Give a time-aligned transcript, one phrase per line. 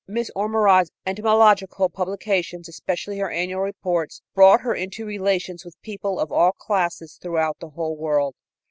[0.07, 6.31] Miss Ormerod's entomological publications, especially her annual reports, brought her into relations with people of
[6.31, 8.33] all classes throughout the whole world.